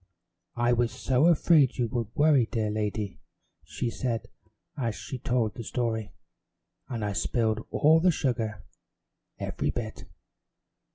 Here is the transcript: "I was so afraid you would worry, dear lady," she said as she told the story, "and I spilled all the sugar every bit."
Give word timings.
"I 0.55 0.73
was 0.73 0.91
so 0.91 1.27
afraid 1.27 1.77
you 1.77 1.87
would 1.89 2.07
worry, 2.15 2.47
dear 2.47 2.71
lady," 2.71 3.19
she 3.63 3.91
said 3.91 4.29
as 4.75 4.95
she 4.95 5.19
told 5.19 5.53
the 5.53 5.63
story, 5.63 6.11
"and 6.89 7.05
I 7.05 7.13
spilled 7.13 7.63
all 7.69 7.99
the 7.99 8.09
sugar 8.09 8.63
every 9.37 9.69
bit." 9.69 10.05